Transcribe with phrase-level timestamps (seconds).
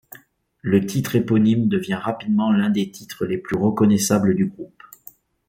[0.63, 4.81] Le titre éponyme devient rapidement l'un des titres les plus reconnaissables du groupe.